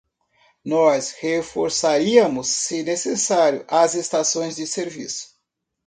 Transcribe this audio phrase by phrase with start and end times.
[0.65, 5.27] Nós reforçaríamos, se necessário, as estações de serviço.